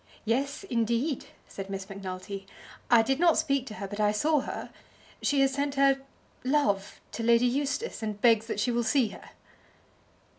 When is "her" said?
3.75-3.87, 4.39-4.71, 5.75-6.01, 9.09-9.29